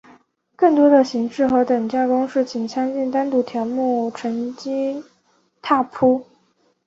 [0.55, 5.03] 更多的形式和等价公式请参见单独条目乘积
[5.61, 6.25] 拓扑。